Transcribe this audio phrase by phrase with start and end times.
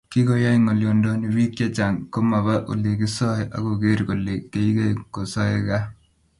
[0.11, 5.85] Kikoyai ngolyondoni bik chechang komaba Ole kisoe akoker kole keikei kosae gaa